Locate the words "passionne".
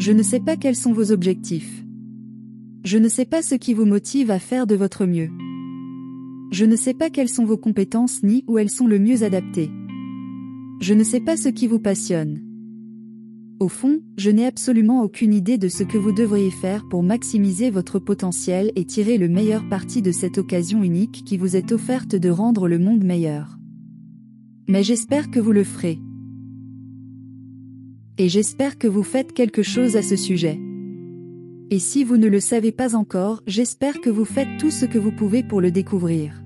11.80-12.40